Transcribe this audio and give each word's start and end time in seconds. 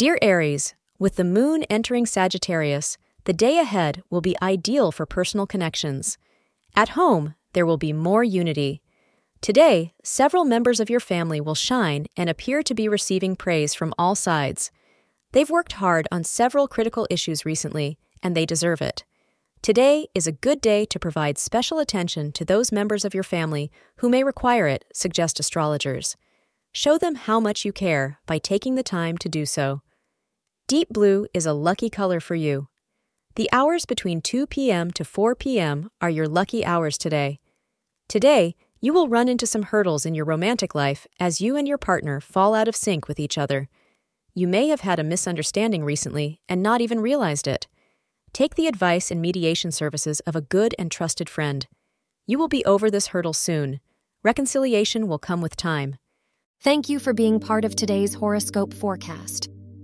Dear 0.00 0.18
Aries, 0.22 0.74
with 0.98 1.16
the 1.16 1.24
moon 1.24 1.64
entering 1.64 2.06
Sagittarius, 2.06 2.96
the 3.24 3.34
day 3.34 3.58
ahead 3.58 4.02
will 4.08 4.22
be 4.22 4.34
ideal 4.40 4.90
for 4.90 5.04
personal 5.04 5.46
connections. 5.46 6.16
At 6.74 6.96
home, 6.96 7.34
there 7.52 7.66
will 7.66 7.76
be 7.76 7.92
more 7.92 8.24
unity. 8.24 8.80
Today, 9.42 9.92
several 10.02 10.46
members 10.46 10.80
of 10.80 10.88
your 10.88 11.00
family 11.00 11.38
will 11.38 11.54
shine 11.54 12.06
and 12.16 12.30
appear 12.30 12.62
to 12.62 12.72
be 12.72 12.88
receiving 12.88 13.36
praise 13.36 13.74
from 13.74 13.92
all 13.98 14.14
sides. 14.14 14.70
They've 15.32 15.50
worked 15.50 15.72
hard 15.72 16.08
on 16.10 16.24
several 16.24 16.66
critical 16.66 17.06
issues 17.10 17.44
recently, 17.44 17.98
and 18.22 18.34
they 18.34 18.46
deserve 18.46 18.80
it. 18.80 19.04
Today 19.60 20.06
is 20.14 20.26
a 20.26 20.32
good 20.32 20.62
day 20.62 20.86
to 20.86 20.98
provide 20.98 21.36
special 21.36 21.78
attention 21.78 22.32
to 22.32 22.44
those 22.46 22.72
members 22.72 23.04
of 23.04 23.12
your 23.12 23.22
family 23.22 23.70
who 23.96 24.08
may 24.08 24.24
require 24.24 24.66
it, 24.66 24.86
suggest 24.94 25.38
astrologers. 25.38 26.16
Show 26.72 26.96
them 26.96 27.16
how 27.16 27.38
much 27.38 27.66
you 27.66 27.72
care 27.74 28.18
by 28.24 28.38
taking 28.38 28.76
the 28.76 28.82
time 28.82 29.18
to 29.18 29.28
do 29.28 29.44
so. 29.44 29.82
Deep 30.70 30.88
blue 30.88 31.26
is 31.34 31.46
a 31.46 31.52
lucky 31.52 31.90
color 31.90 32.20
for 32.20 32.36
you. 32.36 32.68
The 33.34 33.48
hours 33.52 33.86
between 33.86 34.20
2 34.20 34.46
p.m. 34.46 34.92
to 34.92 35.04
4 35.04 35.34
p.m. 35.34 35.90
are 36.00 36.08
your 36.08 36.28
lucky 36.28 36.64
hours 36.64 36.96
today. 36.96 37.40
Today, 38.08 38.54
you 38.80 38.92
will 38.92 39.08
run 39.08 39.28
into 39.28 39.48
some 39.48 39.64
hurdles 39.64 40.06
in 40.06 40.14
your 40.14 40.24
romantic 40.24 40.72
life 40.72 41.08
as 41.18 41.40
you 41.40 41.56
and 41.56 41.66
your 41.66 41.76
partner 41.76 42.20
fall 42.20 42.54
out 42.54 42.68
of 42.68 42.76
sync 42.76 43.08
with 43.08 43.18
each 43.18 43.36
other. 43.36 43.68
You 44.32 44.46
may 44.46 44.68
have 44.68 44.82
had 44.82 45.00
a 45.00 45.02
misunderstanding 45.02 45.82
recently 45.82 46.40
and 46.48 46.62
not 46.62 46.80
even 46.80 47.00
realized 47.00 47.48
it. 47.48 47.66
Take 48.32 48.54
the 48.54 48.68
advice 48.68 49.10
and 49.10 49.20
mediation 49.20 49.72
services 49.72 50.20
of 50.20 50.36
a 50.36 50.40
good 50.40 50.76
and 50.78 50.88
trusted 50.88 51.28
friend. 51.28 51.66
You 52.28 52.38
will 52.38 52.46
be 52.46 52.64
over 52.64 52.92
this 52.92 53.08
hurdle 53.08 53.32
soon. 53.32 53.80
Reconciliation 54.22 55.08
will 55.08 55.18
come 55.18 55.40
with 55.40 55.56
time. 55.56 55.96
Thank 56.62 56.88
you 56.88 57.00
for 57.00 57.12
being 57.12 57.40
part 57.40 57.64
of 57.64 57.74
today's 57.74 58.14
horoscope 58.14 58.72
forecast. 58.72 59.49